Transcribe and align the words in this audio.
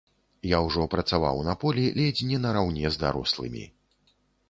Я 0.51 0.61
ўжо 0.67 0.85
працаваў 0.93 1.45
на 1.49 1.55
полі 1.65 1.85
ледзь 2.01 2.25
не 2.33 2.43
нараўне 2.49 2.87
з 2.97 3.07
дарослымі. 3.07 3.67